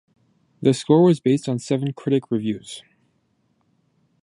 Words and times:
The 0.63 0.73
score 0.73 1.03
was 1.03 1.19
based 1.19 1.47
on 1.47 1.59
seven 1.59 1.93
critic 1.93 2.31
reviews. 2.31 2.81